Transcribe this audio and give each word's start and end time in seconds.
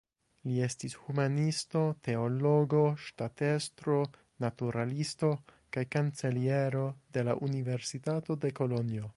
Li 0.51 0.55
estis 0.67 0.93
humanisto, 1.01 1.83
teologo, 2.07 2.81
ŝtatestro, 3.07 3.99
naturalisto 4.47 5.31
kaj 5.77 5.85
kanceliero 5.97 6.85
de 7.19 7.29
la 7.29 7.41
Universitato 7.51 8.43
de 8.47 8.57
Kolonjo. 8.63 9.09